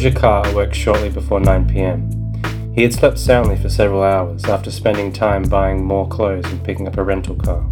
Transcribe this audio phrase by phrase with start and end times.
[0.00, 2.08] Roger Carr awoke shortly before 9 pm.
[2.74, 6.88] He had slept soundly for several hours after spending time buying more clothes and picking
[6.88, 7.62] up a rental car.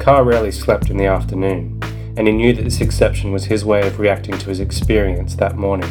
[0.00, 1.80] Carr rarely slept in the afternoon,
[2.16, 5.54] and he knew that this exception was his way of reacting to his experience that
[5.54, 5.88] morning.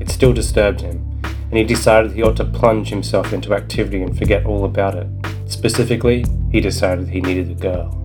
[0.00, 4.16] It still disturbed him, and he decided he ought to plunge himself into activity and
[4.16, 5.08] forget all about it.
[5.44, 8.02] Specifically, he decided he needed a girl.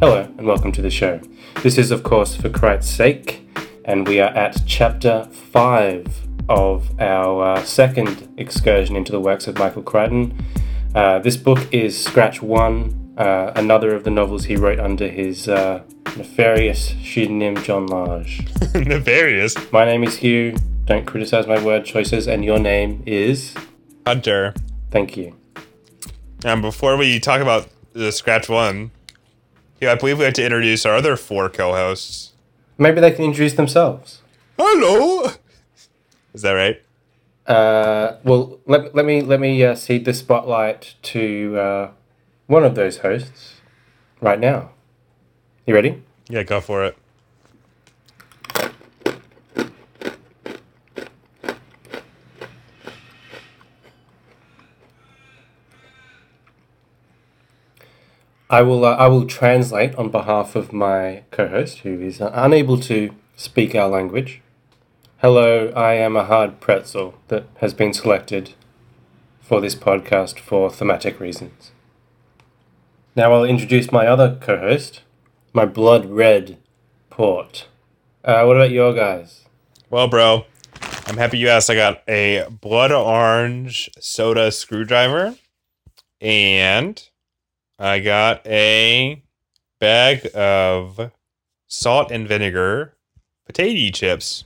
[0.00, 1.20] Hello, and welcome to the show.
[1.62, 3.41] This is, of course, for Christ's sake,
[3.84, 6.06] and we are at chapter 5
[6.48, 10.36] of our uh, second excursion into the works of Michael Crichton.
[10.94, 15.48] Uh, this book is Scratch 1, uh, another of the novels he wrote under his
[15.48, 15.82] uh,
[16.16, 18.46] nefarious pseudonym John Lange.
[18.74, 19.56] Nefarious.
[19.72, 23.54] My name is Hugh, don't criticize my word choices, and your name is.
[24.06, 24.54] Hunter.
[24.90, 25.36] Thank you.
[26.44, 28.90] And before we talk about the Scratch One,
[29.80, 32.31] yeah, I believe we have to introduce our other four co-hosts.
[32.82, 34.22] Maybe they can introduce themselves.
[34.58, 35.30] Hello.
[36.34, 36.82] Is that right?
[37.46, 41.90] Uh, well, let, let me let me uh, cede the spotlight to uh,
[42.48, 43.60] one of those hosts
[44.20, 44.70] right now.
[45.64, 46.02] You ready?
[46.28, 46.96] Yeah, go for it.
[58.52, 62.78] I will uh, I will translate on behalf of my co-host who is uh, unable
[62.80, 64.42] to speak our language.
[65.22, 68.52] Hello, I am a hard pretzel that has been selected
[69.40, 71.70] for this podcast for thematic reasons.
[73.16, 75.00] Now I'll introduce my other co-host,
[75.54, 76.58] my blood red
[77.08, 77.68] port.
[78.22, 79.46] Uh, what about your guys?
[79.88, 80.44] Well, bro,
[81.06, 81.70] I'm happy you asked.
[81.70, 85.36] I got a blood orange soda screwdriver,
[86.20, 87.02] and
[87.82, 89.24] I got a
[89.80, 91.10] bag of
[91.66, 92.94] salt and vinegar
[93.44, 94.44] potato chips.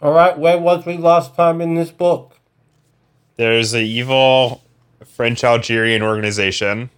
[0.00, 2.38] All right, where was we last time in this book?
[3.34, 4.62] There's an evil
[5.04, 6.90] French Algerian organization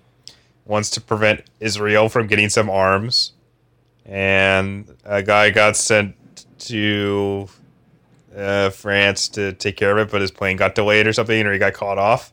[0.67, 3.33] wants to prevent Israel from getting some arms,
[4.05, 7.49] and a guy got sent to
[8.37, 11.53] uh, France to take care of it, but his plane got delayed or something, or
[11.53, 12.33] he got caught off.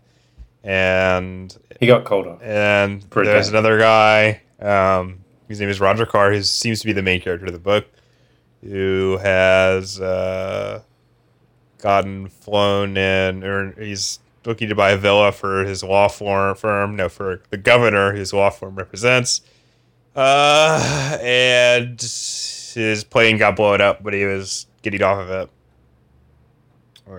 [0.64, 2.42] And He got called off.
[2.44, 3.58] and a there's day.
[3.58, 4.42] another guy.
[4.60, 6.32] Um, his name is Roger Carr.
[6.34, 7.88] Who seems to be the main character of the book,
[8.64, 10.82] who has uh,
[11.80, 16.56] gotten flown in, or he's looking to buy a villa for his law firm.
[16.56, 19.42] firm no, for the governor his law firm represents.
[20.16, 25.50] Uh, and his plane got blown up, but he was getting off of it.
[27.10, 27.14] Uh,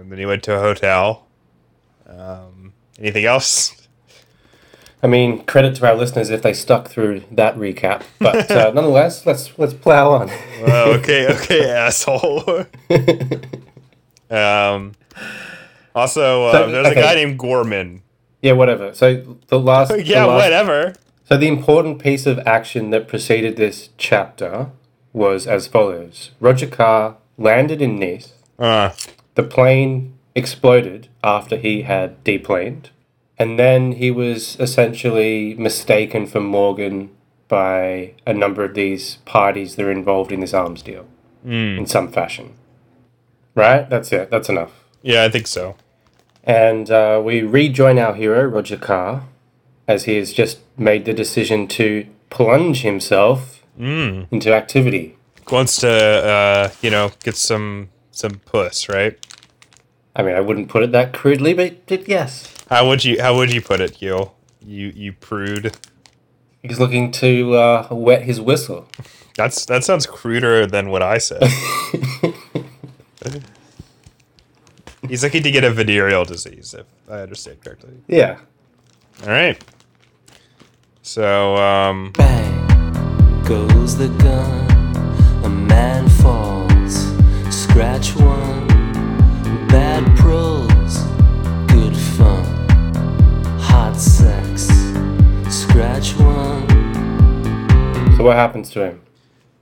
[0.00, 1.26] and then he went to a hotel.
[2.08, 3.76] Um, anything else?
[5.02, 8.02] I mean, credit to our listeners if they stuck through that recap.
[8.20, 10.30] But uh, nonetheless, let's let's plow on.
[10.60, 12.66] Oh, okay, okay, asshole.
[14.30, 14.92] um,
[15.94, 17.00] also, uh, So, there's okay.
[17.00, 18.02] a guy named Gorman.
[18.42, 18.94] yeah, whatever.
[18.94, 20.94] So the last, the yeah, last- whatever.
[21.24, 24.70] So the important piece of action that preceded this chapter
[25.12, 28.34] was as follows: Roger Carr landed in Nice.
[28.58, 28.90] Uh,
[29.34, 32.90] The plane exploded after he had deplaned,
[33.38, 37.10] and then he was essentially mistaken for Morgan
[37.48, 41.06] by a number of these parties that are involved in this arms deal
[41.44, 42.54] in some fashion.
[43.54, 43.88] Right?
[43.90, 44.30] That's it.
[44.30, 44.72] That's enough.
[45.02, 45.76] yeah, I think so.
[46.44, 49.24] And uh, we rejoin our hero, Roger Carr,
[49.86, 55.16] as he has just made the decision to plunge himself into activity.
[55.50, 59.18] Wants to, uh, you know, get some some puss, right?
[60.14, 62.52] I mean, I wouldn't put it that crudely, but, but yes.
[62.68, 64.34] How would you How would you put it, Gil?
[64.64, 65.76] You you prude.
[66.62, 68.88] He's looking to uh, wet his whistle.
[69.36, 71.42] That's that sounds cruder than what I said.
[75.08, 77.90] He's looking to get a venereal disease, if I understand correctly.
[78.06, 78.38] Yeah.
[79.24, 79.62] All right.
[81.02, 85.44] So, um, Bang goes the gun.
[85.44, 87.12] A man falls.
[87.54, 88.41] Scratch one.
[98.22, 99.00] So what happens to him?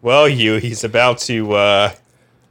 [0.03, 1.93] well, you he's about to uh,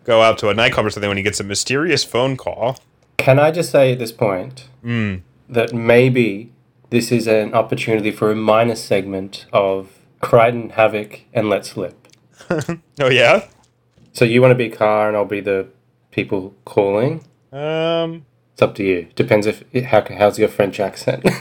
[0.06, 2.80] go out to a nightclub or something when he gets a mysterious phone call.
[3.18, 5.22] Can I just say at this point Mm.
[5.48, 6.52] that maybe
[6.90, 12.08] this is an opportunity for a minor segment of Crichton, Havoc, and Let Slip.
[13.00, 13.46] Oh yeah.
[14.12, 15.68] So you want to be Carr and I'll be the
[16.10, 17.24] people calling?
[17.54, 18.26] Um.
[18.54, 19.10] It's up to you.
[19.16, 21.24] Depends if how, how's your French accent.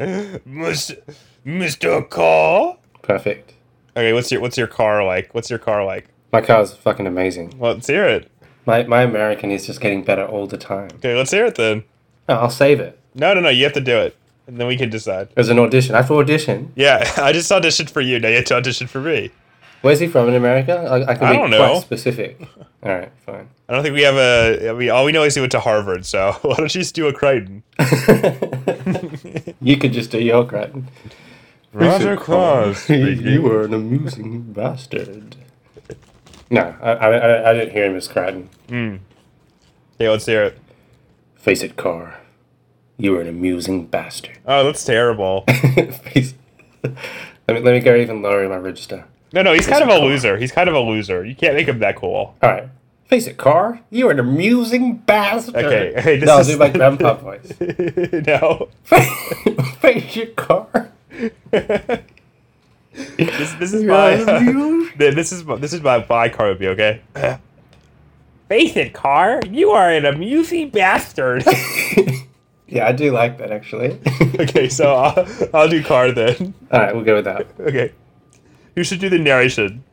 [0.00, 0.98] Mr.
[1.46, 2.08] Mr.
[2.08, 2.76] Carr.
[3.02, 3.52] Perfect.
[3.96, 5.34] Okay, what's your what's your car like?
[5.34, 6.06] What's your car like?
[6.32, 7.54] My car's fucking amazing.
[7.58, 8.30] Well, let's hear it.
[8.66, 10.90] My my American is just getting better all the time.
[10.96, 11.84] Okay, let's hear it then.
[12.28, 12.98] Oh, I'll save it.
[13.14, 13.50] No, no, no.
[13.50, 15.28] You have to do it, and then we can decide.
[15.34, 15.94] There's an audition.
[15.94, 16.72] I have to audition.
[16.74, 18.18] Yeah, I just auditioned for you.
[18.18, 19.30] Now you have to audition for me.
[19.82, 20.72] Where's he from in America?
[20.74, 21.80] I, I can I be don't quite know.
[21.80, 22.40] specific.
[22.82, 23.50] All right, fine.
[23.68, 24.72] I don't think we have a.
[24.72, 26.06] We all we know is he went to Harvard.
[26.06, 27.62] So why don't you just do a Crichton?
[29.60, 30.88] You could just do your Crichton.
[31.74, 32.88] Roger Claus.
[32.88, 35.36] you were an amusing bastard.
[36.50, 38.48] No, I, I, I- didn't hear him as Crichton.
[38.68, 38.98] Okay,
[39.98, 40.04] hmm.
[40.04, 40.58] let's hear it.
[41.36, 42.20] Face it, Carr.
[42.96, 44.38] You were an amusing bastard.
[44.46, 45.42] Oh, that's terrible.
[46.12, 46.34] Face-
[46.84, 46.94] let
[47.48, 49.04] me let me go even lower in my register.
[49.32, 50.36] No, no, he's kind of a loser.
[50.36, 51.24] He's kind of a loser.
[51.24, 52.36] You can't make him that cool.
[52.40, 52.68] All right.
[53.06, 53.80] Face it, Carr.
[53.90, 55.56] You were an amusing bastard.
[55.56, 57.52] Okay, hey, this no, is- do my grandpa voice.
[58.26, 58.68] no.
[59.80, 60.92] Face it, Carr.
[63.16, 64.16] This, this is my
[64.96, 67.00] this is my, this is my my car review, okay?
[68.48, 69.40] Face it, Carr.
[69.48, 71.44] You are an amusing bastard.
[72.74, 74.00] Yeah, I do like that actually.
[74.40, 76.54] okay, so I'll, I'll do Carr then.
[76.72, 77.46] All right, we'll go with that.
[77.60, 77.92] Okay.
[78.74, 79.84] You should do the narration.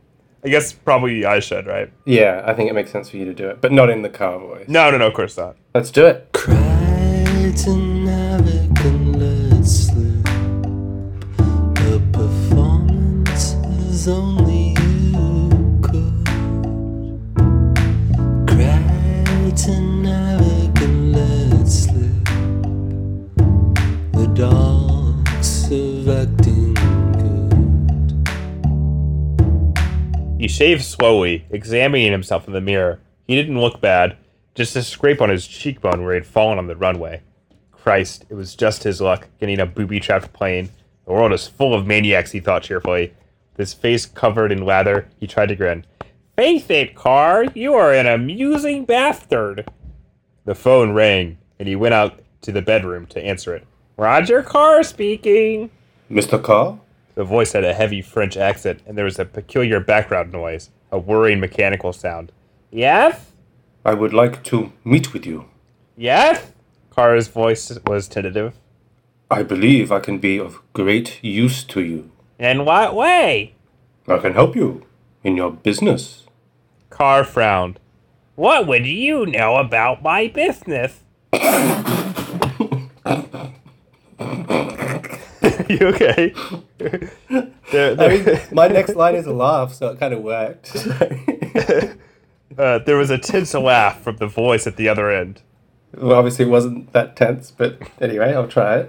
[0.43, 1.91] I guess probably I should, right?
[2.05, 4.09] Yeah, I think it makes sense for you to do it, but not in the
[4.09, 4.67] Carr voice.
[4.67, 5.55] No, no, no, of course not.
[5.75, 6.27] Let's do it.
[30.39, 32.99] He shaved slowly, examining himself in the mirror.
[33.27, 34.17] He didn't look bad,
[34.55, 37.21] just a scrape on his cheekbone where he'd fallen on the runway.
[37.71, 40.69] Christ, it was just his luck, getting a booby-trapped plane.
[41.05, 43.13] The world is full of maniacs, he thought cheerfully.
[43.57, 45.85] His face covered in lather, he tried to grin.
[46.35, 49.69] Face it, Carr, you are an amusing bastard.
[50.45, 53.67] The phone rang, and he went out to the bedroom to answer it.
[53.97, 55.69] Roger Carr speaking.
[56.09, 56.41] Mr.
[56.41, 56.79] Carr?
[57.15, 60.97] The voice had a heavy French accent, and there was a peculiar background noise, a
[60.97, 62.31] whirring mechanical sound.
[62.71, 63.31] Yes?
[63.85, 65.45] I would like to meet with you.
[65.97, 66.51] Yes?
[66.89, 68.55] Carr's voice was tentative.
[69.29, 72.11] I believe I can be of great use to you.
[72.41, 73.53] In what way?
[74.07, 74.83] I can help you
[75.23, 76.23] in your business.
[76.89, 77.79] Carr frowned.
[78.33, 81.03] What would you know about my business?
[81.33, 81.41] you
[85.89, 86.33] okay?
[87.71, 90.75] there, there, my next line is a laugh, so it kind of worked.
[92.57, 95.43] uh, there was a tense laugh from the voice at the other end.
[95.95, 98.87] well, obviously, it wasn't that tense, but anyway, I'll try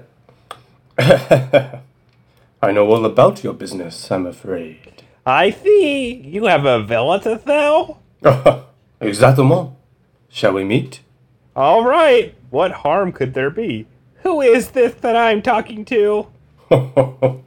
[0.99, 1.83] it.
[2.63, 5.03] I know all about your business, I'm afraid.
[5.27, 6.15] I see.
[6.15, 8.01] You have a villa to sell?
[9.01, 9.75] Exactement.
[10.29, 11.01] Shall we meet?
[11.57, 12.35] All right.
[12.51, 13.87] What harm could there be?
[14.23, 16.29] Who is this that I'm talking to?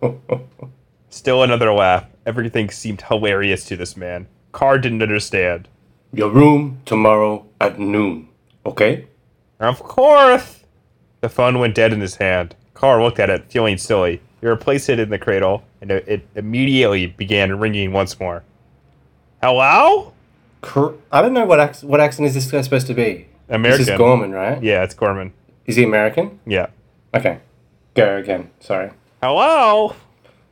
[1.10, 2.06] Still another laugh.
[2.26, 4.28] Everything seemed hilarious to this man.
[4.52, 5.68] Carr didn't understand.
[6.14, 8.28] your room tomorrow at noon,
[8.66, 9.08] okay?
[9.60, 10.64] Of course.
[11.22, 12.56] The phone went dead in his hand.
[12.74, 14.22] Carr looked at it, feeling silly.
[14.46, 18.44] He replaced it in the cradle, and it, immediately began ringing once more.
[19.42, 20.14] Hello?
[21.12, 23.26] I don't know what ac- what accent is this guy supposed to be.
[23.50, 23.80] American.
[23.80, 24.62] This is Gorman, right?
[24.62, 25.34] Yeah, it's Gorman.
[25.66, 26.40] Is he American?
[26.46, 26.68] Yeah.
[27.16, 27.40] Okay.
[27.96, 28.52] Go again.
[28.60, 28.92] Sorry.
[29.24, 29.96] Hello?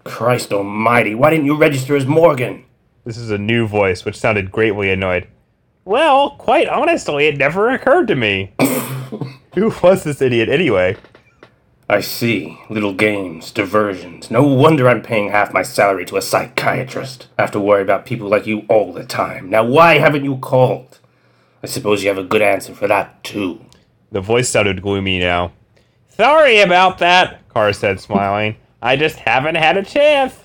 [0.03, 2.65] Christ almighty, why didn't you register as Morgan?
[3.05, 5.27] This is a new voice, which sounded greatly annoyed.
[5.85, 8.53] Well, quite honestly, it never occurred to me.
[9.53, 10.97] Who was this idiot anyway?
[11.93, 12.57] I see.
[12.69, 14.31] Little games, diversions.
[14.31, 17.27] No wonder I'm paying half my salary to a psychiatrist.
[17.37, 19.51] I have to worry about people like you all the time.
[19.51, 20.97] Now, why haven't you called?
[21.61, 23.63] I suppose you have a good answer for that, too.
[24.11, 25.51] The voice sounded gloomy now.
[26.09, 28.55] Sorry about that, Carr said, smiling.
[28.81, 30.35] I just haven't had a chance.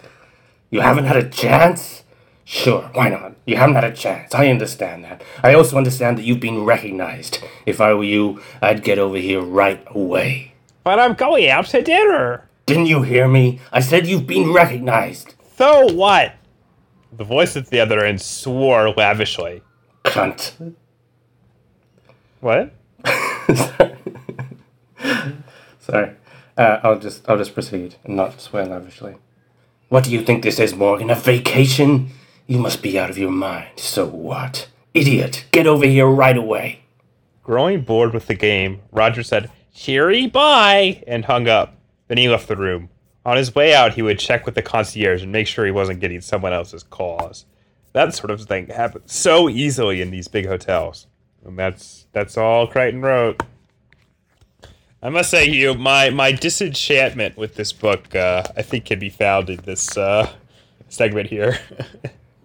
[0.68, 2.02] You haven't had a chance?
[2.44, 3.36] Sure, why not?
[3.46, 4.34] You haven't had a chance.
[4.34, 5.22] I understand that.
[5.42, 7.42] I also understand that you've been recognized.
[7.64, 10.52] If I were you, I'd get over here right away.
[10.88, 12.48] But I'm going out to dinner.
[12.64, 13.60] Didn't you hear me?
[13.70, 15.34] I said you've been recognized.
[15.58, 16.32] So what?
[17.12, 19.60] The voice at the other end swore lavishly.
[20.06, 20.74] Cunt.
[22.40, 22.72] What?
[25.78, 26.12] Sorry.
[26.56, 29.16] Uh, I'll just I'll just proceed and not swear lavishly.
[29.90, 31.10] What do you think this is, Morgan?
[31.10, 32.12] A vacation?
[32.46, 33.72] You must be out of your mind.
[33.76, 34.70] So what?
[34.94, 35.44] Idiot!
[35.50, 36.80] Get over here right away.
[37.42, 41.76] Growing bored with the game, Roger said, Cheery, bye, and hung up.
[42.08, 42.88] Then he left the room.
[43.24, 46.00] On his way out, he would check with the concierge and make sure he wasn't
[46.00, 47.46] getting someone else's calls.
[47.92, 51.06] That sort of thing happens so easily in these big hotels.
[51.44, 53.40] And that's that's all Crichton wrote.
[55.00, 59.10] I must say, you my my disenchantment with this book, uh, I think, can be
[59.10, 60.28] found in this uh,
[60.88, 61.60] segment here.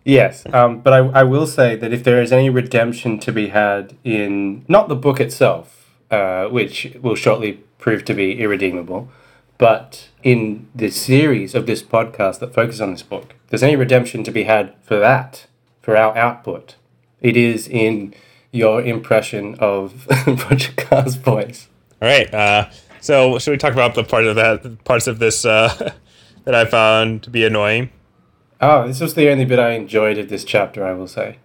[0.06, 3.48] Yes, um, but I, I will say that if there is any redemption to be
[3.48, 5.83] had in not the book itself,
[6.14, 9.10] uh, which will shortly prove to be irredeemable,
[9.58, 13.76] but in the series of this podcast that focuses on this book, if there's any
[13.76, 15.48] redemption to be had for that,
[15.82, 16.76] for our output,
[17.20, 18.14] it is in
[18.52, 21.68] your impression of Roger Carr's voice.
[22.00, 22.32] All right.
[22.32, 22.70] Uh,
[23.02, 25.94] so should we talk about the part of that parts of this uh,
[26.44, 27.90] that I found to be annoying?
[28.62, 31.40] Oh, this was the only bit I enjoyed of this chapter, I will say.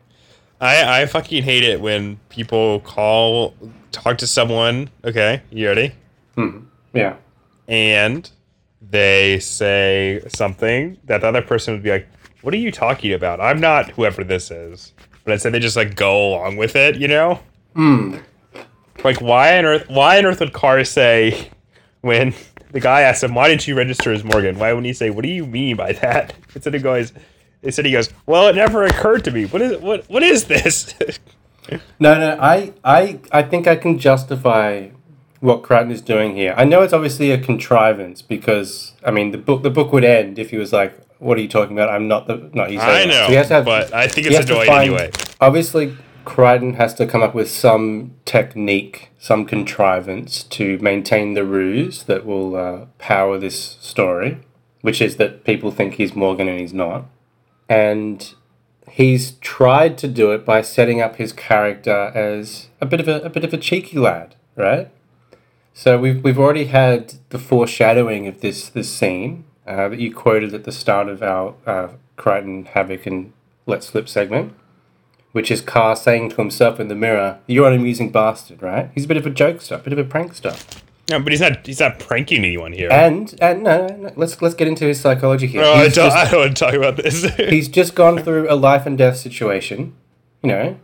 [0.60, 3.54] I I fucking hate it when people call
[3.92, 4.90] talk to someone.
[5.04, 5.92] Okay, you ready?
[6.92, 7.16] Yeah.
[7.66, 8.30] And
[8.80, 12.09] they say something that the other person would be like,
[12.42, 13.40] "What are you talking about?
[13.40, 14.92] I'm not whoever this is."
[15.25, 16.97] But instead they just like go along with it.
[16.97, 17.40] You know?
[17.75, 18.16] Hmm.
[19.04, 19.88] Like why on earth?
[19.88, 21.50] Why on earth would Carr say
[22.00, 22.35] when
[22.73, 25.23] the guy asked him, "Why didn't you register as Morgan?" Why wouldn't he say, "What
[25.23, 27.12] do you mean by that?" Instead he goes,
[27.62, 29.47] instead he goes, "Well, it never occurred to me.
[29.47, 30.09] What is what?
[30.09, 30.95] What is this?"
[32.00, 34.88] No, no, I, I, I think I can justify
[35.40, 36.54] what Crichton is doing here.
[36.56, 40.38] I know it's obviously a contrivance because I mean the book the book would end
[40.38, 41.90] if he was like, "What are you talking about?
[41.90, 44.26] I'm not the not." He's I know, So he has to have- but I think
[44.26, 45.10] it's annoying find- anyway.
[45.40, 52.02] Obviously, Crichton has to come up with some technique, some contrivance to maintain the ruse
[52.04, 54.38] that will uh, power this story,
[54.82, 57.06] which is that people think he's Morgan and he's not.
[57.68, 58.34] And
[58.90, 63.21] he's tried to do it by setting up his character as a bit of a,
[63.23, 64.90] a bit of a cheeky lad, right?
[65.75, 70.54] So we've we've already had the foreshadowing of this this scene uh, that you quoted
[70.54, 73.33] at the start of our uh, Crichton Havoc and
[73.66, 74.54] Let Slip segment,
[75.33, 79.04] which is Carr saying to himself in the mirror, "You're an amusing bastard, right?" He's
[79.04, 81.66] a bit of a jokester, a bit of a prankster, no, but he's not.
[81.66, 82.90] He's not pranking anyone here.
[82.92, 85.62] and and no, no, no let's let's get into his psychology here.
[85.62, 87.22] no, I He's don't, just- I don't want to talk about this.
[87.36, 89.94] he's just gone through a life and death situation.
[90.42, 90.80] You know,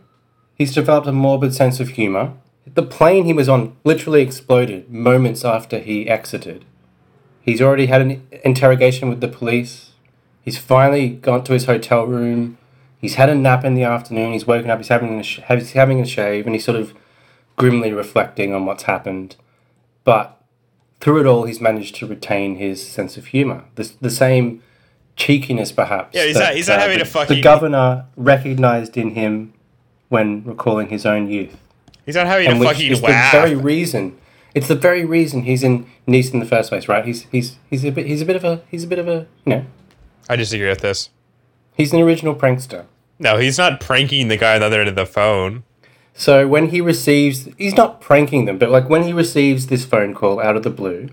[0.55, 2.33] he's developed a morbid sense of humor.
[2.73, 6.65] The plane he was on literally exploded moments after he exited.
[7.41, 9.91] He's already had an interrogation with the police.
[10.41, 12.57] He's finally gone to his hotel room.
[12.97, 14.33] He's had a nap in the afternoon.
[14.33, 14.79] He's woken up.
[14.79, 16.93] He's having a sh- he's having a shave, and he's sort of
[17.55, 19.35] grimly reflecting on what's happened.
[20.05, 20.41] But
[21.01, 23.65] through it all, he's managed to retain his sense of humor.
[23.75, 24.63] The, the same
[25.17, 26.15] cheekiness, perhaps.
[26.15, 29.53] Yeah, he's not- he's not having uh, the, a fucking- The governor recognized in him
[30.09, 31.57] when recalling his own youth,
[32.05, 33.31] he's not having and a fucking laugh.
[33.33, 34.17] the very reason.
[34.53, 37.03] It's the very reason he's in Nice in the first place, right?
[37.03, 39.25] He's he's he's a bit he's a bit of a he's a bit of a
[39.43, 39.65] you know
[40.29, 41.09] I disagree with this.
[41.75, 42.85] he's an original prankster.
[43.17, 45.63] No, he's not pranking the guy on the other end of the phone.
[46.17, 50.13] So when he receives, he's not pranking them, but like when he receives this phone
[50.13, 51.09] call out of the blue,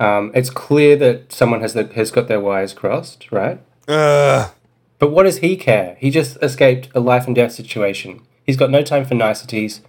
[0.00, 3.60] um, it's clear that someone has the, has got their wires crossed, right?
[3.88, 4.50] Ugh.
[4.98, 5.96] But what does he care?
[6.00, 8.22] He just escaped a life and death situation.
[8.44, 9.82] He's got no time for niceties.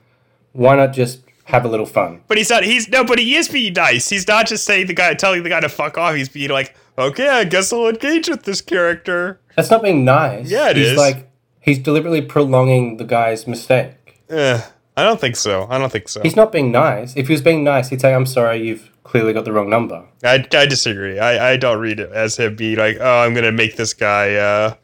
[0.51, 2.21] Why not just have a little fun?
[2.27, 2.63] But he's not.
[2.63, 3.03] He's no.
[3.03, 4.09] But he is being nice.
[4.09, 6.15] He's not just saying the guy, telling the guy to fuck off.
[6.15, 9.39] He's being like, okay, I guess I'll engage with this character.
[9.55, 10.49] That's not being nice.
[10.49, 10.97] Yeah, it he's is.
[10.97, 13.93] like he's deliberately prolonging the guy's mistake.
[14.29, 14.61] Eh,
[14.95, 15.67] I don't think so.
[15.69, 16.21] I don't think so.
[16.21, 17.15] He's not being nice.
[17.15, 20.05] If he was being nice, he'd say, "I'm sorry, you've clearly got the wrong number."
[20.23, 21.19] I, I disagree.
[21.19, 24.35] I, I don't read it as him being like, oh, I'm gonna make this guy,
[24.35, 24.75] uh,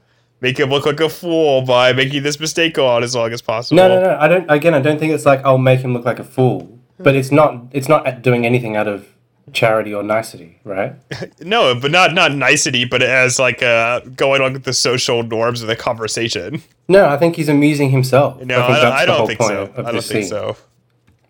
[0.42, 3.42] make him look like a fool by making this mistake go on as long as
[3.42, 3.78] possible.
[3.78, 4.18] No, no, no.
[4.20, 4.50] I don't.
[4.50, 6.80] Again, I don't think it's like I'll make him look like a fool.
[6.98, 7.66] But it's not.
[7.72, 9.08] It's not doing anything out of
[9.54, 10.94] charity or nicety, right?
[11.42, 15.62] No, but not not nicety, but as like uh, going on with the social norms
[15.62, 16.62] of the conversation.
[16.88, 18.42] No, I think he's amusing himself.
[18.42, 19.72] No, I, I don't think so.
[19.78, 20.24] I don't think scene.
[20.24, 20.58] so.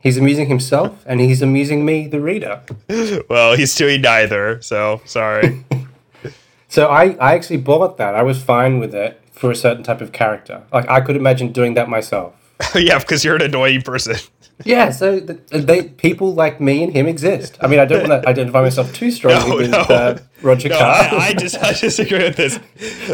[0.02, 2.62] He's amusing himself, and he's amusing me, the reader.
[3.30, 5.66] Well, he's doing neither, so sorry.
[6.72, 8.14] So I, I actually bought that.
[8.14, 10.62] I was fine with it for a certain type of character.
[10.72, 12.36] Like I could imagine doing that myself.
[12.76, 14.18] yeah, because you're an annoying person.
[14.66, 17.58] Yeah, so the, they people like me and him exist.
[17.62, 19.78] I mean, I don't want to identify myself too strongly No, with no.
[19.80, 20.96] uh, Roger No, Carr.
[21.14, 22.60] I, I just I disagree with this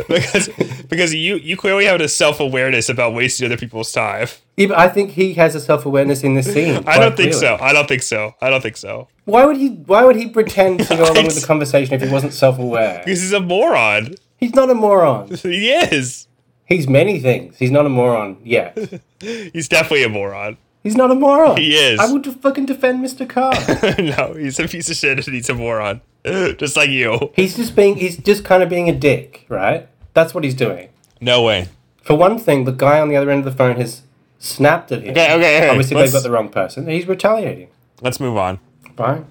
[0.07, 0.49] because
[0.89, 4.27] because you you clearly have a self awareness about wasting other people's time.
[4.57, 6.83] Yeah, I think he has a self awareness in this scene.
[6.87, 7.57] I don't think clearly.
[7.57, 7.57] so.
[7.63, 8.33] I don't think so.
[8.41, 9.07] I don't think so.
[9.25, 9.69] Why would he?
[9.69, 12.99] Why would he pretend to go along with the conversation if he wasn't self aware?
[13.05, 14.15] Because he's a moron.
[14.37, 15.29] He's not a moron.
[15.43, 16.27] He is.
[16.67, 17.57] He's many things.
[17.57, 18.75] He's not a moron yet.
[19.19, 20.57] He's definitely a moron.
[20.85, 21.57] He's not a moron.
[21.57, 21.99] He is.
[21.99, 23.27] I would fucking defend Mr.
[23.27, 23.53] Carr.
[23.99, 25.99] no, he's a piece of shit and he's a moron.
[26.23, 27.31] Just like you.
[27.35, 27.95] he's just being.
[27.95, 29.89] He's just kind of being a dick, right?
[30.13, 30.89] That's what he's doing.
[31.19, 31.69] No way.
[32.03, 34.03] For one thing, the guy on the other end of the phone has
[34.37, 35.09] snapped at him.
[35.11, 35.69] Okay, okay, okay.
[35.69, 36.87] Obviously, they've got the wrong person.
[36.87, 37.69] He's retaliating.
[38.01, 38.59] let's move on.
[38.95, 39.25] Fine.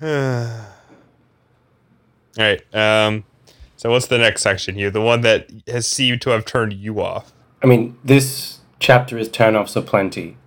[0.02, 0.64] All
[2.38, 2.74] right.
[2.74, 3.24] Um,
[3.76, 4.90] so what's the next section here?
[4.90, 7.34] The one that has seemed to have turned you off.
[7.62, 10.38] I mean, this chapter is turn-offs aplenty.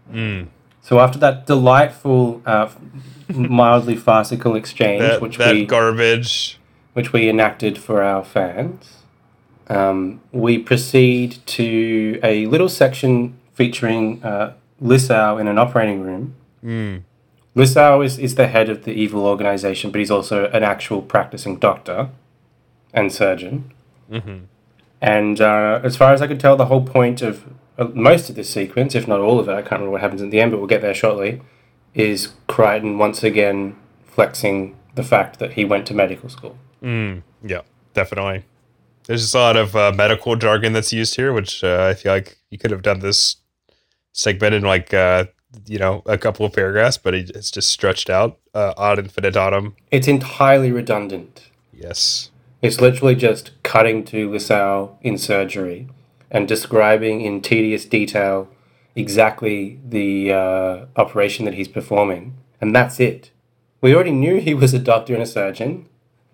[0.81, 2.69] So after that delightful, uh,
[3.29, 6.57] mildly farcical exchange, That, which that we garbage.
[6.93, 9.03] which we enacted for our fans,
[9.67, 16.35] um, we proceed to a little section featuring uh, Lissau in an operating room.
[16.63, 17.03] Mm.
[17.55, 21.57] Lissau is, is the head of the evil organization, but he's also an actual practicing
[21.57, 22.09] doctor
[22.93, 23.73] and surgeon.
[25.01, 27.43] And uh, as far as I could tell, the whole point of
[27.93, 30.31] most of this sequence, if not all of it, I can't remember what happens at
[30.31, 31.41] the end, but we'll get there shortly,
[31.93, 36.57] is Crichton once again flexing the fact that he went to medical school.
[36.81, 37.61] Mm, yeah,
[37.93, 38.45] definitely.
[39.05, 42.11] There's just a lot of uh, medical jargon that's used here, which uh, I feel
[42.11, 43.37] like you could have done this
[44.11, 45.25] segment in like uh,
[45.65, 49.75] you know a couple of paragraphs, but it's just stretched out uh, ad infinitum.
[49.91, 51.49] It's entirely redundant.
[51.71, 52.31] Yes.
[52.61, 55.87] It's literally just cutting to Lissau in surgery
[56.29, 58.49] and describing in tedious detail
[58.95, 62.35] exactly the uh, operation that he's performing.
[62.59, 63.31] And that's it.
[63.81, 65.87] We already knew he was a doctor and a surgeon.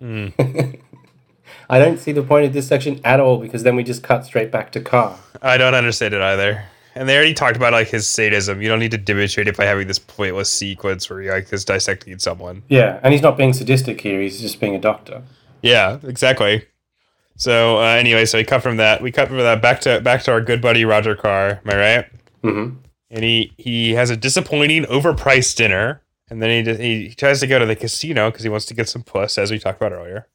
[1.70, 4.24] I don't see the point of this section at all because then we just cut
[4.24, 5.18] straight back to Carr.
[5.42, 6.64] I don't understand it either.
[6.94, 8.62] And they already talked about like his sadism.
[8.62, 11.64] You don't need to demonstrate it by having this pointless sequence where he like is
[11.64, 12.62] dissecting someone.
[12.68, 15.22] Yeah, and he's not being sadistic here, he's just being a doctor.
[15.62, 16.66] Yeah, exactly.
[17.36, 19.02] So uh, anyway, so we cut from that.
[19.02, 21.60] We cut from that back to back to our good buddy Roger Carr.
[21.64, 22.06] Am I right?
[22.42, 22.68] hmm
[23.10, 27.46] And he he has a disappointing, overpriced dinner, and then he just, he tries to
[27.46, 29.92] go to the casino because he wants to get some puss, as we talked about
[29.92, 30.28] earlier.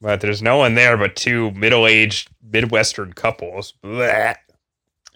[0.00, 3.74] But there's no one there but two middle-aged Midwestern couples.
[3.82, 4.36] Blech.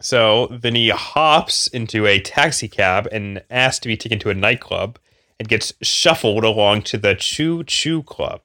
[0.00, 4.34] So then he hops into a taxi cab and asks to be taken to a
[4.34, 4.98] nightclub
[5.38, 8.40] and gets shuffled along to the Choo Choo Club.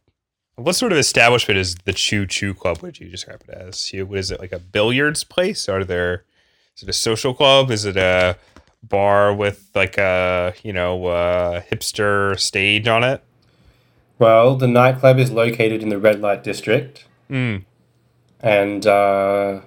[0.55, 2.79] What sort of establishment is the Choo Choo Club?
[2.81, 3.89] Would you describe it as?
[3.91, 5.67] What is it like a billiards place?
[5.67, 6.23] Are there?
[6.77, 7.71] Is it a social club?
[7.71, 8.37] Is it a
[8.83, 13.23] bar with like a you know uh, hipster stage on it?
[14.19, 17.63] Well, the nightclub is located in the red light district, Mm.
[18.39, 19.61] and uh,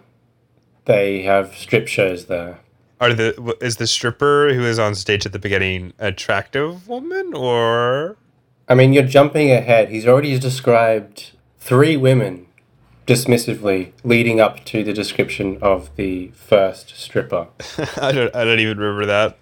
[0.84, 2.60] they have strip shows there.
[3.00, 8.16] Are the is the stripper who is on stage at the beginning attractive woman or?
[8.68, 9.90] I mean, you're jumping ahead.
[9.90, 12.46] He's already described three women
[13.06, 17.48] dismissively leading up to the description of the first stripper.
[17.96, 19.38] I don't I don't even remember that.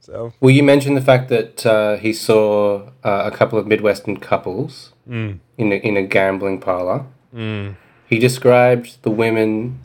[0.00, 4.18] So Well, you mentioned the fact that uh, he saw uh, a couple of Midwestern
[4.18, 5.38] couples mm.
[5.56, 7.06] in a, in a gambling parlor.
[7.34, 7.76] Mm.
[8.06, 9.80] He described the women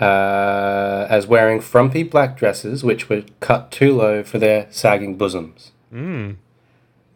[0.00, 5.72] uh, as wearing frumpy black dresses, which were cut too low for their sagging bosoms.
[5.92, 6.36] Mm.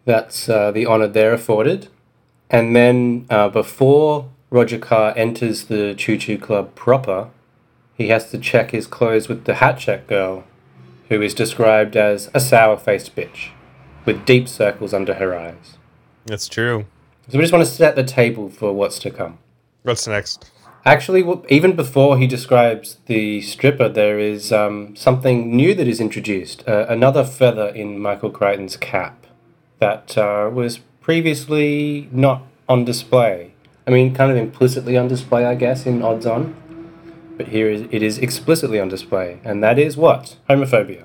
[0.09, 1.89] That's uh, the honor they're afforded.
[2.49, 7.29] And then uh, before Roger Carr enters the Choo Choo Club proper,
[7.95, 10.45] he has to check his clothes with the hat check girl,
[11.11, 13.51] who is described as a sour faced bitch
[14.07, 15.77] with deep circles under her eyes.
[16.25, 16.87] That's true.
[17.29, 19.37] So we just want to set the table for what's to come.
[19.83, 20.51] What's next?
[20.87, 26.67] Actually, even before he describes the stripper, there is um, something new that is introduced.
[26.67, 29.27] Uh, another feather in Michael Crichton's cap
[29.79, 33.55] that uh, was previously not on display.
[33.87, 36.55] I mean, kind of implicitly on display, I guess, in Odds On.
[37.37, 40.37] But here it is explicitly on display, and that is what?
[40.51, 41.05] Homophobia.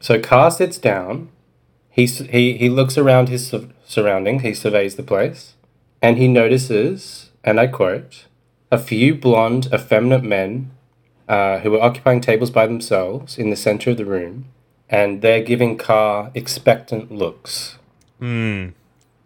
[0.00, 1.30] So Carr sits down.
[1.90, 4.40] He, he, he looks around his sur- surrounding.
[4.40, 5.54] He surveys the place
[6.02, 8.26] and he notices, and I quote,
[8.70, 10.70] a few blonde, effeminate men
[11.28, 14.46] uh, who were occupying tables by themselves in the center of the room
[14.88, 17.78] and they're giving Carr expectant looks.
[18.18, 18.68] Hmm.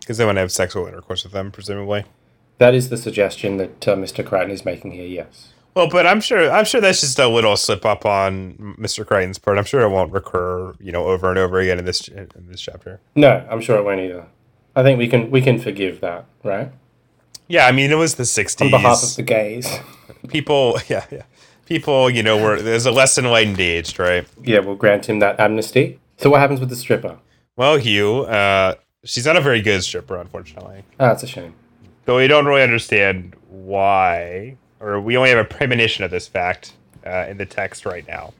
[0.00, 2.04] Because they want to have sexual intercourse with them, presumably.
[2.58, 4.26] That is the suggestion that uh, Mr.
[4.26, 5.52] Crichton is making here, yes.
[5.74, 9.06] Well, but I'm sure I'm sure that's just a little slip up on Mr.
[9.06, 9.56] Crichton's part.
[9.56, 12.60] I'm sure it won't recur, you know, over and over again in this in this
[12.60, 13.00] chapter.
[13.14, 14.26] No, I'm sure it won't either.
[14.74, 16.72] I think we can we can forgive that, right?
[17.46, 18.64] Yeah, I mean, it was the '60s.
[18.64, 19.78] On behalf of the gays.
[20.28, 21.22] people, yeah, yeah,
[21.66, 24.26] people, you know, were there's a less enlightened age, right?
[24.42, 26.00] Yeah, we'll grant him that amnesty.
[26.16, 27.18] So what happens with the stripper?
[27.60, 30.82] Well, Hugh, uh, she's not a very good stripper, unfortunately.
[30.98, 31.52] Ah, that's a shame.
[32.06, 36.72] So we don't really understand why, or we only have a premonition of this fact
[37.04, 38.32] uh, in the text right now.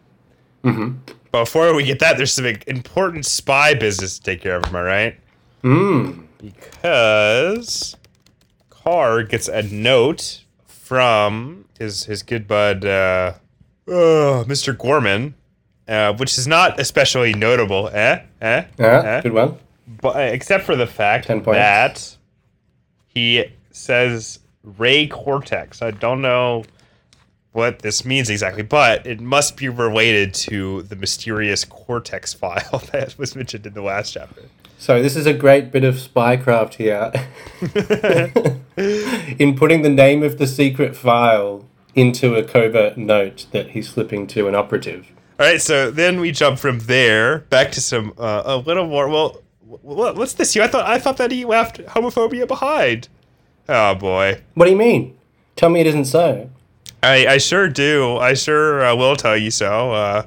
[0.64, 1.12] Mm-hmm.
[1.33, 4.64] Before we get that, there's some important spy business to take care of.
[4.64, 5.20] Am I right?
[5.64, 6.24] Mm.
[6.38, 7.96] Because
[8.70, 13.35] Carr gets a note from his his good bud, uh,
[13.87, 14.76] uh, Mr.
[14.78, 15.35] Gorman,
[15.90, 18.20] uh, which is not especially notable, eh?
[18.40, 18.64] Eh?
[18.79, 19.20] Yeah, eh?
[19.20, 19.59] good one.
[20.00, 22.16] but except for the fact that
[23.09, 25.83] he says Ray Cortex.
[25.83, 26.64] I don't know
[27.53, 33.18] what this means exactly, but it must be related to the mysterious Cortex file that
[33.18, 34.42] was mentioned in the last chapter.
[34.79, 37.12] So this is a great bit of spycraft here.
[39.38, 44.26] in putting the name of the secret file into a covert note that he's slipping
[44.29, 45.12] to an operative.
[45.40, 49.09] All right, so then we jump from there back to some uh, a little more.
[49.09, 50.55] Well, wh- what's this?
[50.55, 50.62] You?
[50.62, 53.09] I thought I thought that he left homophobia behind.
[53.66, 54.42] Oh boy.
[54.53, 55.16] What do you mean?
[55.57, 56.50] Tell me it isn't so.
[57.03, 58.18] I, I sure do.
[58.18, 60.26] I sure uh, will tell you so.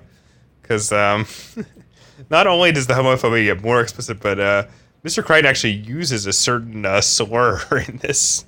[0.64, 1.28] Because um,
[2.32, 4.66] not only does the homophobia get more explicit, but uh,
[5.06, 5.24] Mr.
[5.24, 8.46] Crichton actually uses a certain uh, slur in this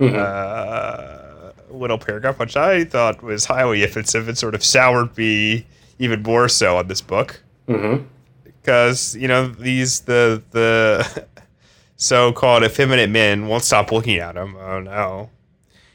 [0.00, 5.64] uh, little paragraph, which I thought was highly offensive and sort of soured me
[6.02, 7.42] even more so on this book.
[7.68, 8.04] Mm-hmm.
[8.44, 11.26] Because you know these the the
[11.96, 14.56] so-called effeminate men won't stop looking at him.
[14.56, 15.30] Oh no!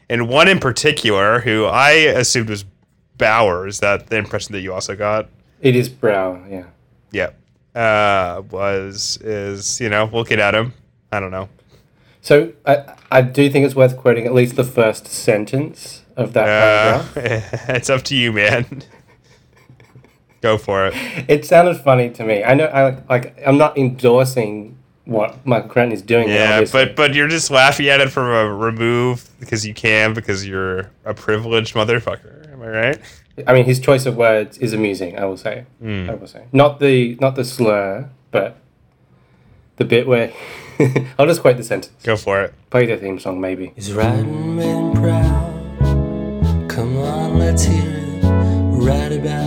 [0.09, 2.65] And one in particular, who I assumed was
[3.17, 5.29] Bauer, is that the impression that you also got?
[5.61, 6.65] It is Brow, yeah.
[7.11, 7.29] Yeah.
[7.75, 10.73] Uh, was is you know looking at him.
[11.11, 11.49] I don't know.
[12.21, 16.47] So I, I do think it's worth quoting at least the first sentence of that
[16.49, 17.69] Uh, paragraph.
[17.69, 18.83] it's up to you, man.
[20.41, 20.93] Go for it.
[21.27, 22.43] It sounded funny to me.
[22.43, 23.37] I know, I like.
[23.45, 26.29] I'm not endorsing what Michael Crichton is doing.
[26.29, 26.85] Yeah, obviously.
[26.85, 30.91] but but you're just laughing at it from a remove because you can because you're
[31.05, 32.51] a privileged motherfucker.
[32.51, 32.99] Am I right?
[33.45, 35.17] I mean, his choice of words is amusing.
[35.17, 35.65] I will say.
[35.79, 36.09] Hmm.
[36.09, 36.45] I will say.
[36.51, 38.57] Not the not the slur, but
[39.77, 40.33] the bit where
[41.17, 42.03] I'll just quote the sentence.
[42.03, 42.53] Go for it.
[42.69, 43.73] Play the theme song, maybe.
[43.75, 46.69] Is riding men proud?
[46.69, 49.46] Come on, let's hear it right about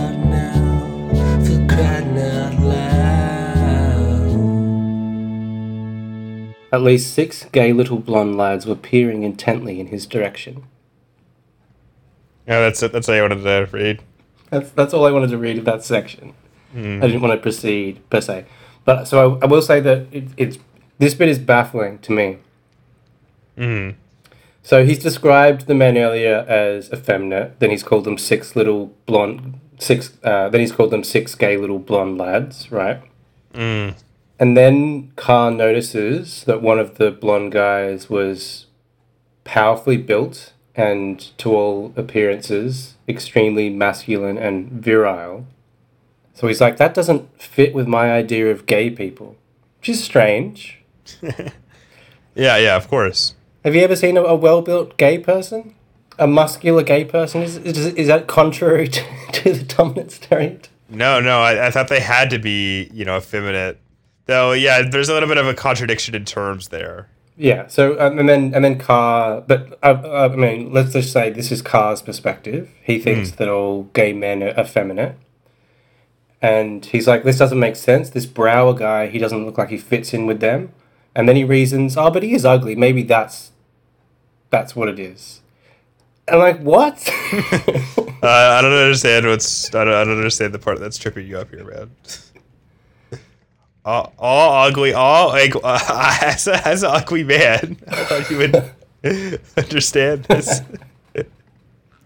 [6.71, 10.63] At least six gay little blonde lads were peering intently in his direction.
[12.47, 12.91] Yeah, that's it.
[12.91, 14.01] That's all I wanted to read.
[14.49, 16.33] That's that's all I wanted to read of that section.
[16.73, 18.45] I didn't want to proceed per se,
[18.85, 20.57] but so I, I will say that it, it's
[20.99, 22.37] this bit is baffling to me.
[23.57, 23.95] Mm.
[24.63, 27.59] So he's described the men earlier as effeminate.
[27.59, 30.17] Then he's called them six little blonde six.
[30.23, 33.01] Uh, then he's called them six gay little blonde lads, right?
[33.53, 33.95] Mm.
[34.41, 38.65] And then Carr notices that one of the blonde guys was
[39.43, 45.45] powerfully built and, to all appearances, extremely masculine and virile.
[46.33, 49.37] So he's like, that doesn't fit with my idea of gay people,
[49.79, 50.79] which is strange.
[52.35, 53.35] Yeah, yeah, of course.
[53.63, 55.75] Have you ever seen a, a well built gay person?
[56.17, 57.41] A muscular gay person?
[57.41, 60.67] Is, is, is that contrary to, to the dominant stereotype?
[60.89, 63.79] No, no, I, I thought they had to be, you know, effeminate.
[64.25, 67.09] Though, yeah, there's a little bit of a contradiction in terms there.
[67.37, 67.67] Yeah.
[67.67, 71.29] So um, and then and then Carr, but uh, uh, I mean, let's just say
[71.29, 72.69] this is Carr's perspective.
[72.83, 75.17] He thinks that all gay men are effeminate,
[76.41, 78.09] and he's like, this doesn't make sense.
[78.09, 80.71] This Brower guy, he doesn't look like he fits in with them.
[81.13, 82.75] And then he reasons, oh, but he is ugly.
[82.75, 83.51] Maybe that's
[84.49, 85.41] that's what it is.
[86.27, 87.09] And I'm like, what?
[88.23, 89.73] Uh, I don't understand what's.
[89.73, 91.89] I don't, I don't understand the part that's tripping you up here, man.
[93.83, 97.77] All, all ugly, all like uh, as, a, as an ugly man.
[97.87, 100.61] I thought you would understand this.
[101.17, 101.23] all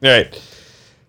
[0.02, 0.42] right.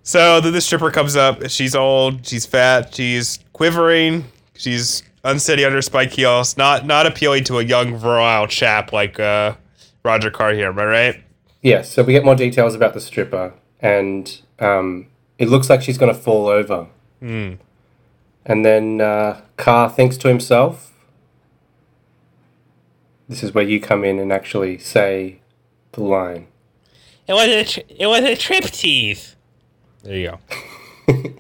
[0.02, 1.48] So then the stripper comes up.
[1.50, 2.26] She's old.
[2.26, 2.94] She's fat.
[2.94, 4.24] She's quivering.
[4.55, 9.55] She's unsteady under spike heels, not not appealing to a young virile chap like uh,
[10.05, 10.68] Roger Carr here.
[10.68, 11.24] Am I right?
[11.62, 15.98] Yes, so we get more details about the stripper, and um, it looks like she's
[15.98, 16.87] going to fall over.
[18.46, 20.92] And then uh, Carr thinks to himself,
[23.28, 25.40] this is where you come in and actually say
[25.92, 26.46] the line.
[27.26, 29.35] It was a tr- it was a trip tease.
[30.04, 30.38] There you
[31.09, 31.18] go.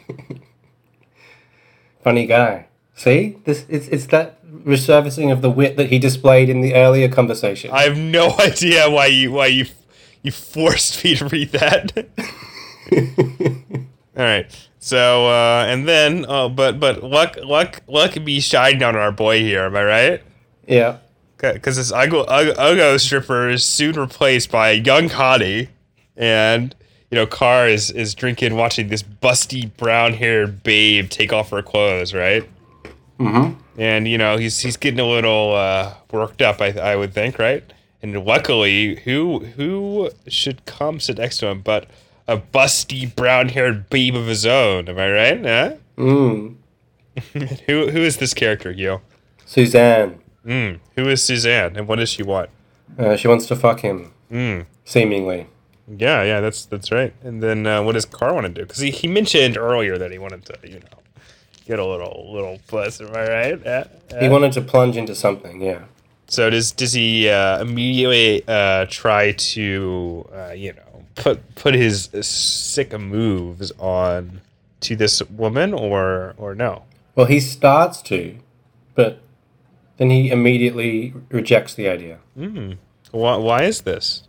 [2.02, 2.66] Funny guy.
[2.96, 3.36] See?
[3.44, 7.70] This it's, it's that resurfacing of the wit that he displayed in the earlier conversation.
[7.70, 9.66] I have no idea why you why you
[10.22, 11.92] you forced me to read that.
[14.16, 14.68] All right.
[14.86, 19.40] So uh, and then oh, but but luck luck luck be shining on our boy
[19.40, 19.64] here.
[19.64, 20.22] Am I right?
[20.68, 20.98] yeah.
[21.38, 25.70] Because this Ugo, Ugo, stripper is soon replaced by a young hottie,
[26.16, 26.72] and
[27.10, 31.62] you know Carr is is drinking, watching this busty brown haired babe take off her
[31.62, 32.48] clothes, right?
[33.18, 33.60] Mm-hmm.
[33.80, 36.60] and you know he's he's getting a little uh, worked up.
[36.60, 37.64] I I would think, right?
[38.02, 41.88] And luckily, who who should come sit next to him but
[42.28, 44.88] a busty brown haired babe of his own?
[44.88, 45.44] Am I right?
[45.44, 45.76] Huh?
[45.96, 46.56] Mm.
[47.66, 49.02] who who is this character, Gil?
[49.44, 50.20] Suzanne.
[50.44, 50.80] Mm.
[50.96, 52.50] Who is Suzanne, and what does she want?
[52.98, 54.12] Uh, she wants to fuck him.
[54.30, 54.66] Mm.
[54.84, 55.46] Seemingly.
[55.88, 57.14] Yeah, yeah, that's that's right.
[57.22, 58.62] And then uh, what does Carr want to do?
[58.62, 60.98] Because he, he mentioned earlier that he wanted to, you know,
[61.64, 63.00] get a little little puss.
[63.00, 63.62] Am I right?
[63.64, 63.84] Yeah,
[64.20, 65.84] He wanted to plunge into something, yeah.
[66.28, 70.82] So does does he uh, immediately uh, try to uh, you know
[71.16, 74.40] put put his sick moves on
[74.80, 76.84] to this woman or or no?
[77.14, 78.36] Well, he starts to,
[78.94, 79.20] but
[79.96, 82.18] then he immediately rejects the idea.
[83.10, 84.24] Why, why is this?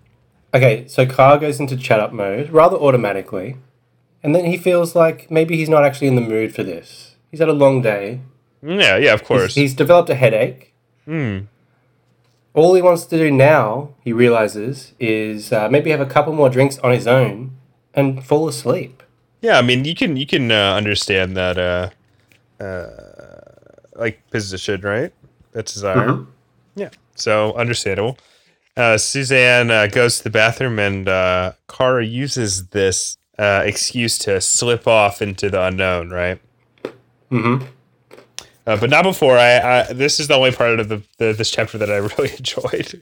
[0.54, 3.58] Okay, so Carr goes into chat up mode rather automatically,
[4.24, 7.16] and then he feels like maybe he's not actually in the mood for this.
[7.30, 8.22] He's had a long day.
[8.64, 9.56] Yeah, yeah, of course.
[9.56, 10.74] he's developed a headache.
[11.06, 11.40] Hmm.
[12.54, 16.50] All he wants to do now, he realizes, is uh, maybe have a couple more
[16.50, 17.52] drinks on his own
[17.94, 19.04] and fall asleep.
[19.42, 22.88] Yeah, I mean you can you can uh, understand that uh, uh,
[23.96, 25.14] like position, right?
[25.52, 26.26] That's desire.
[26.76, 28.18] Yeah, so understandable.
[28.76, 34.40] Uh, Suzanne uh, goes to the bathroom, and uh, Carr uses this uh, excuse to
[34.40, 36.40] slip off into the unknown, right?
[37.32, 37.66] Mm-hmm.
[38.68, 39.38] Uh, but not before.
[39.38, 42.32] I, I this is the only part of the, the this chapter that I really
[42.38, 43.02] enjoyed,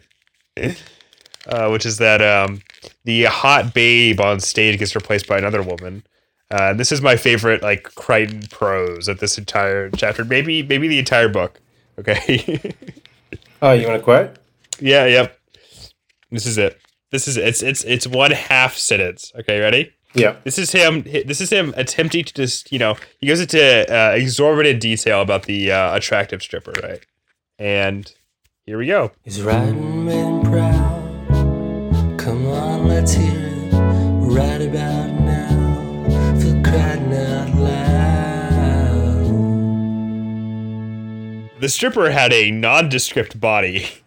[1.47, 2.61] uh, which is that um,
[3.03, 6.05] the hot babe on stage gets replaced by another woman.
[6.51, 10.23] Uh, this is my favorite, like Crichton prose of this entire chapter.
[10.23, 11.59] Maybe maybe the entire book.
[11.99, 12.71] Okay.
[13.61, 14.35] Oh, you want to quote?
[14.79, 15.05] yeah.
[15.05, 15.39] Yep.
[16.29, 16.79] This is it.
[17.11, 19.31] This is it's it's it's one half sentence.
[19.39, 19.59] Okay.
[19.59, 19.94] Ready?
[20.15, 20.37] Yeah.
[20.43, 21.03] This is him.
[21.03, 23.59] This is him attempting to just, you know, he goes into
[23.93, 27.05] uh, exorbitant detail about the uh, attractive stripper, right?
[27.59, 28.11] And
[28.65, 29.11] here we go.
[29.23, 32.19] He's riding and proud.
[32.19, 35.49] Come on, let's hear it right about now.
[36.39, 37.95] For crying out loud.
[41.61, 43.87] The stripper had a nondescript body.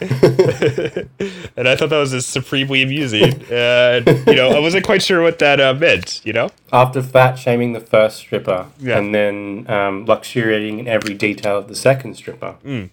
[1.56, 3.42] and I thought that was just supremely amusing.
[3.50, 6.50] And, you know, I wasn't quite sure what that uh, meant, you know?
[6.72, 8.98] After fat shaming the first stripper Yeah.
[8.98, 12.90] and then um, luxuriating in every detail of the second stripper, Mm.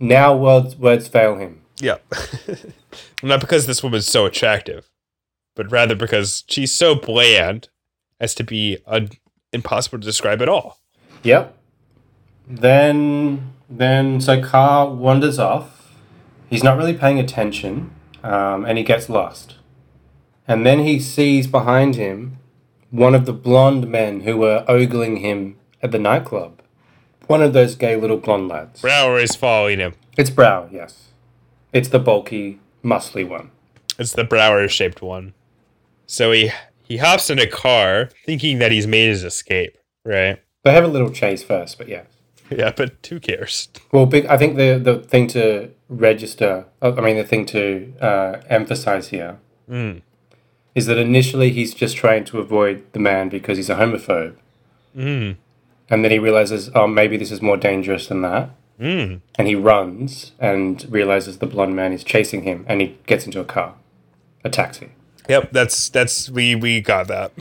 [0.00, 1.60] now words, words fail him.
[1.80, 1.96] Yeah.
[3.22, 4.88] Not because this woman's so attractive,
[5.56, 7.68] but rather because she's so bland
[8.20, 9.10] as to be un-
[9.52, 10.78] impossible to describe at all.
[11.22, 11.56] Yep.
[12.46, 15.73] Then, then so Carr wanders off.
[16.54, 17.90] He's not really paying attention,
[18.22, 19.56] um, and he gets lost.
[20.46, 22.38] And then he sees behind him
[22.92, 26.62] one of the blonde men who were ogling him at the nightclub.
[27.26, 28.82] One of those gay little blonde lads.
[28.82, 29.94] Brower is following him.
[30.16, 31.08] It's Brow, yes.
[31.72, 33.50] It's the bulky, muscly one.
[33.98, 35.34] It's the Brower shaped one.
[36.06, 36.52] So he
[36.84, 40.40] he hops in a car thinking that he's made his escape, right?
[40.62, 42.06] They have a little chase first, but yes.
[42.50, 43.68] Yeah, but who cares?
[43.92, 44.26] Well, big.
[44.26, 46.66] I think the the thing to register.
[46.82, 49.38] uh, I mean, the thing to uh, emphasize here
[49.70, 50.02] Mm.
[50.74, 54.34] is that initially he's just trying to avoid the man because he's a homophobe,
[54.94, 55.36] Mm.
[55.88, 59.20] and then he realizes, oh, maybe this is more dangerous than that, Mm.
[59.38, 63.40] and he runs and realizes the blonde man is chasing him, and he gets into
[63.40, 63.74] a car,
[64.44, 64.88] a taxi.
[65.28, 67.32] Yep, that's that's we we got that.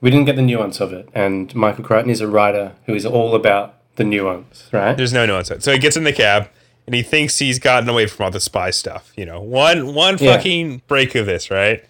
[0.00, 3.04] We didn't get the nuance of it, and Michael Crichton is a writer who is
[3.04, 4.96] all about the nuance, right?
[4.96, 5.50] There's no nuance.
[5.60, 6.48] So he gets in the cab
[6.86, 9.12] and he thinks he's gotten away from all the spy stuff.
[9.16, 10.36] You know, one one Yeah.
[10.36, 11.84] fucking break of this, right?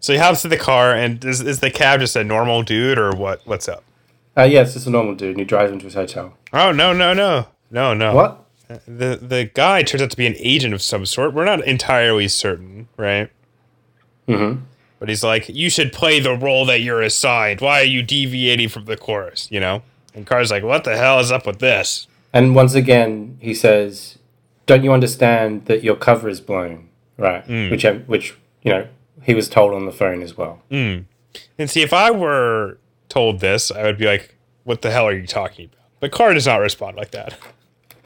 [0.00, 2.98] So he hops to the car and is, is the cab just a normal dude
[2.98, 3.40] or what?
[3.44, 3.82] What's up?
[4.36, 6.34] Uh, yeah, it's just a normal dude, and he drives him to his hotel.
[6.52, 7.46] Oh no no no!
[7.70, 8.14] No, no.
[8.14, 8.44] What?
[8.86, 11.34] The the guy turns out to be an agent of some sort.
[11.34, 13.30] We're not entirely certain, right?
[14.28, 14.60] Mm-hmm.
[15.00, 17.60] But he's like, you should play the role that you're assigned.
[17.60, 19.48] Why are you deviating from the course?
[19.50, 19.82] You know?
[20.18, 22.08] And Carr's like, what the hell is up with this?
[22.32, 24.18] And once again, he says,
[24.66, 27.46] "Don't you understand that your cover is blown?" Right.
[27.70, 28.88] Which, um, which you know,
[29.22, 30.60] he was told on the phone as well.
[30.70, 31.06] And
[31.66, 32.78] see, if I were
[33.08, 35.86] told this, I would be like, what the hell are you talking about?
[36.00, 37.38] But Carr does not respond like that.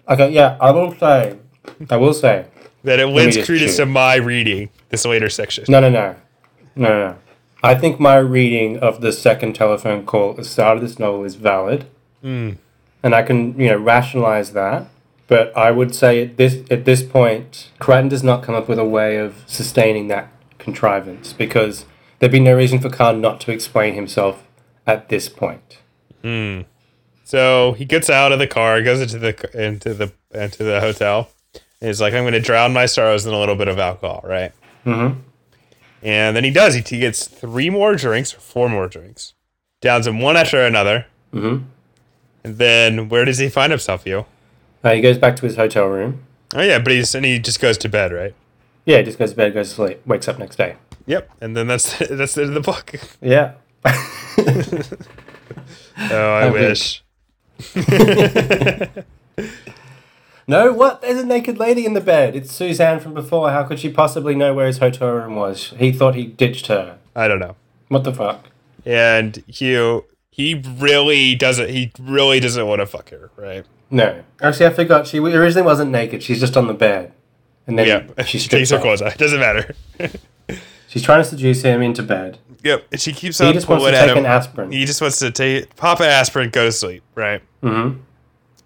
[0.08, 0.30] Okay.
[0.30, 1.38] Yeah, I will say.
[1.88, 2.44] I will say.
[2.84, 5.64] That it lends credence to my reading this later section.
[5.68, 6.16] No, no, no,
[6.76, 7.08] no, no.
[7.08, 7.16] no.
[7.64, 11.24] I think my reading of the second telephone call at the start of this novel
[11.24, 11.86] is valid,
[12.22, 14.88] and I can you know rationalize that.
[15.28, 18.78] But I would say at this at this point, Crichton does not come up with
[18.78, 21.86] a way of sustaining that contrivance because
[22.18, 24.46] there'd be no reason for Khan not to explain himself
[24.86, 25.78] at this point.
[27.24, 31.30] So he gets out of the car, goes into the into the into the hotel.
[31.80, 34.20] And he's like, I'm going to drown my sorrows in a little bit of alcohol,
[34.22, 34.52] right?
[34.86, 35.18] Mm-hmm.
[36.02, 36.74] And then he does.
[36.74, 39.34] He, he gets three more drinks or four more drinks,
[39.80, 41.06] downs them one after another.
[41.32, 41.64] Mm-hmm.
[42.44, 44.26] And then where does he find himself, you?
[44.82, 46.22] Uh, he goes back to his hotel room.
[46.54, 48.34] Oh yeah, but he's and he just goes to bed, right?
[48.84, 50.76] Yeah, he just goes to bed, goes to sleep, wakes up next day.
[51.06, 51.30] Yep.
[51.40, 52.94] And then that's that's the end of the book.
[53.20, 53.52] Yeah.
[56.10, 56.68] Oh, I Okay.
[56.68, 57.02] wish.
[60.48, 61.00] No, what?
[61.02, 62.34] There's a naked lady in the bed.
[62.34, 63.50] It's Suzanne from before.
[63.50, 65.72] How could she possibly know where his hotel room was?
[65.78, 66.98] He thought he ditched her.
[67.14, 67.54] I don't know.
[67.88, 68.46] What the fuck?
[68.84, 71.68] And Hugh, he really doesn't.
[71.70, 73.64] He really doesn't want to fuck her, right?
[73.90, 74.24] No.
[74.40, 75.06] Actually, I forgot.
[75.06, 76.22] She originally wasn't naked.
[76.22, 77.12] She's just on the bed.
[77.66, 78.24] And then Yeah.
[78.24, 79.16] she takes her clothes off.
[79.18, 79.74] Doesn't matter.
[80.88, 82.38] She's trying to seduce him into bed.
[82.64, 82.84] yep.
[82.90, 84.18] And she keeps He on just wants to take him.
[84.18, 84.72] an aspirin.
[84.72, 87.40] He just wants to take pop an aspirin, go to sleep, right?
[87.62, 87.92] hmm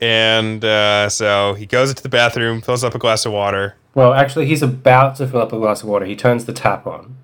[0.01, 3.77] And uh, so he goes into the bathroom, fills up a glass of water.
[3.95, 6.05] Well, actually, he's about to fill up a glass of water.
[6.05, 7.17] He turns the tap on.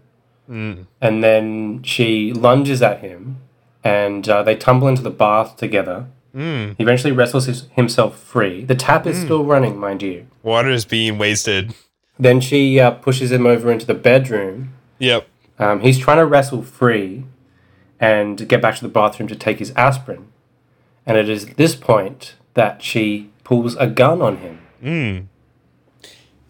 [0.48, 0.86] Mm.
[1.00, 3.38] And then she lunges at him.
[3.84, 6.06] And uh, they tumble into the bath together.
[6.34, 6.76] Mm.
[6.76, 8.64] He eventually wrestles his, himself free.
[8.64, 10.26] The tap is still running, mind you.
[10.42, 11.74] Water is being wasted.
[12.18, 14.72] Then she uh, pushes him over into the bedroom.
[14.98, 15.26] Yep.
[15.58, 17.24] Um, he's trying to wrestle free
[18.00, 20.28] and get back to the bathroom to take his aspirin.
[21.04, 24.60] And it is at this point that she pulls a gun on him.
[24.82, 25.26] Mm.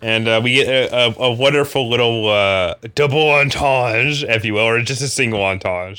[0.01, 4.63] And uh, we get a, a, a wonderful little uh, double entendre, if you will,
[4.67, 5.97] or just a single entendre,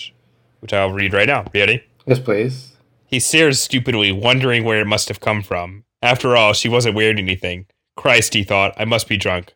[0.64, 1.44] which I'll read right now.
[1.54, 1.84] Ready?
[2.06, 2.78] Yes, please.
[3.06, 5.84] He stares stupidly, wondering where it must have come from.
[6.02, 7.68] After all, she wasn't wearing anything.
[7.98, 9.54] Christ, he thought, I must be drunk.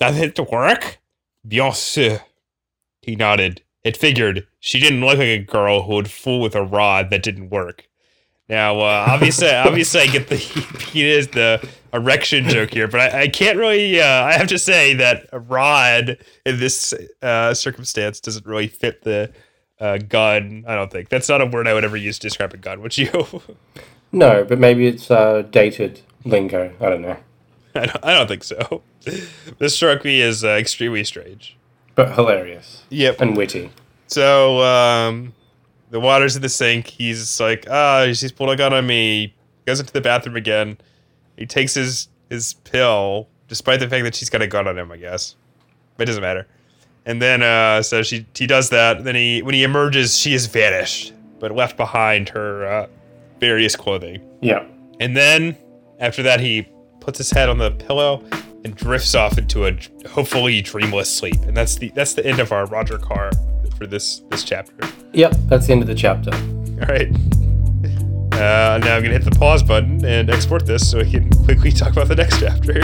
[0.00, 0.98] That it work?
[1.46, 2.20] Bien sûr.
[3.02, 3.62] He nodded.
[3.84, 4.48] It figured.
[4.58, 7.88] She didn't look like a girl who would fool with a rod that didn't work.
[8.48, 10.36] Now, uh, obviously, obviously, I get the
[10.78, 14.00] penis, the erection joke here, but I, I can't really.
[14.00, 16.92] Uh, I have to say that a rod in this
[17.22, 19.32] uh, circumstance doesn't really fit the
[19.80, 20.64] uh, gun.
[20.66, 22.80] I don't think that's not a word I would ever use to describe a gun.
[22.82, 23.10] Would you?
[24.10, 26.72] No, but maybe it's uh, dated lingo.
[26.80, 27.18] I don't know.
[27.74, 28.82] I don't, I don't think so.
[29.58, 31.56] This struck me as uh, extremely strange.
[31.94, 33.20] But hilarious Yep.
[33.20, 33.70] and witty.
[34.06, 35.34] So um,
[35.90, 36.86] the water's in the sink.
[36.86, 39.34] He's like, ah, she's pulled a gun on me.
[39.66, 40.78] Goes into the bathroom again.
[41.36, 44.90] He takes his his pill, despite the fact that she's got a gun on him.
[44.90, 45.36] I guess
[45.98, 46.46] but it doesn't matter.
[47.06, 49.04] And then uh, so she he does that.
[49.04, 52.86] Then he when he emerges, she is vanished, but left behind her uh,
[53.40, 54.20] various clothing.
[54.40, 54.66] Yeah.
[55.00, 55.56] And then
[56.00, 56.68] after that, he
[57.00, 58.22] puts his head on the pillow
[58.64, 59.76] and drifts off into a
[60.08, 61.40] hopefully dreamless sleep.
[61.46, 63.30] And that's the that's the end of our Roger Carr
[63.76, 64.88] for this this chapter.
[65.12, 66.34] Yep, that's the end of the chapter.
[66.34, 67.08] All right.
[68.34, 71.72] Uh, now I'm gonna hit the pause button and export this so we can quickly
[71.72, 72.82] talk about the next chapter.